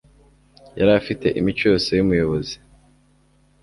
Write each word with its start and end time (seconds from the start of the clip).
Yari 0.77 0.91
afite 0.99 1.27
imico 1.39 1.63
yose 1.71 1.89
yumuyobozi. 1.97 2.55